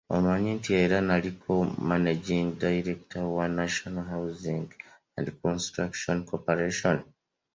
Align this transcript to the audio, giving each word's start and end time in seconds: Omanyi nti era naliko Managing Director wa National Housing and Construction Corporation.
Omanyi 0.15 0.49
nti 0.57 0.71
era 0.83 0.97
naliko 1.07 1.53
Managing 1.89 2.47
Director 2.65 3.23
wa 3.37 3.45
National 3.59 4.05
Housing 4.13 4.67
and 5.17 5.27
Construction 5.43 6.17
Corporation. 6.29 6.97